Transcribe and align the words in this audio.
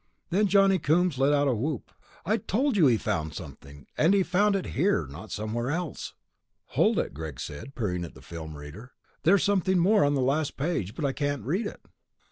Then 0.31 0.47
Johnny 0.47 0.79
Coombs 0.79 1.19
let 1.19 1.31
out 1.31 1.47
a 1.47 1.53
whoop. 1.53 1.91
"I 2.25 2.37
told 2.37 2.75
you 2.75 2.87
he 2.87 2.97
found 2.97 3.35
something! 3.35 3.85
And 3.95 4.15
he 4.15 4.23
found 4.23 4.55
it 4.55 4.65
here, 4.73 5.05
not 5.05 5.29
somewhere 5.31 5.69
else." 5.69 6.15
"Hold 6.69 6.97
it," 6.97 7.13
Greg 7.13 7.39
said, 7.39 7.75
peering 7.75 8.03
at 8.03 8.15
the 8.15 8.21
film 8.23 8.57
reader. 8.57 8.93
"There's 9.21 9.43
something 9.43 9.77
more 9.77 10.03
on 10.03 10.15
the 10.15 10.21
last 10.21 10.57
page, 10.57 10.95
but 10.95 11.05
I 11.05 11.13
can't 11.13 11.45
read 11.45 11.67
it." 11.67 11.81